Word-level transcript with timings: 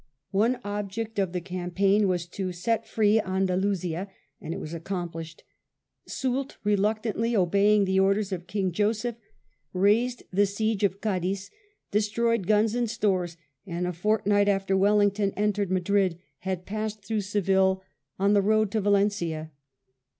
One 0.31 0.59
object 0.63 1.19
of 1.19 1.31
the 1.31 1.41
campaign 1.41 2.07
was 2.07 2.25
to 2.29 2.51
set 2.51 2.87
free 2.87 3.19
Andalusia, 3.21 4.09
and 4.41 4.51
it 4.51 4.59
was 4.59 4.73
accomplished. 4.73 5.43
Soultj 6.09 6.55
reluctantly 6.63 7.35
obeying 7.35 7.85
the 7.85 7.99
orders 7.99 8.31
of 8.31 8.47
King 8.47 8.71
Joseph, 8.71 9.15
raised 9.73 10.23
the 10.33 10.47
siege 10.47 10.83
of 10.83 11.01
Cadiz, 11.01 11.51
destroyed 11.91 12.47
guns 12.47 12.73
and 12.73 12.89
stores, 12.89 13.37
and 13.67 13.85
a 13.85 13.93
fortnight 13.93 14.47
after 14.47 14.75
Wellington 14.75 15.33
entered 15.37 15.69
Madrid 15.69 16.17
had 16.39 16.65
passed 16.65 17.05
through 17.05 17.21
Seville 17.21 17.83
on 18.17 18.33
the 18.33 18.41
road 18.41 18.71
to 18.71 18.79
I70 18.79 18.81
WELLINGTON 18.81 18.83
chap. 18.83 18.83
Valencia. 18.83 19.51